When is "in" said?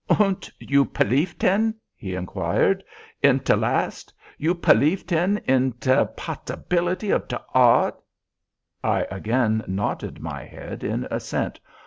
5.47-5.73, 10.83-11.07